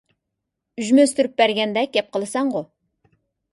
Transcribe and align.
ئۈجمە 0.83 1.05
ئۈستۈرۈپ 1.09 1.37
بەرگەندەك 1.43 1.93
گەپ 1.99 2.11
قىلىسەنغۇ؟! 2.19 2.65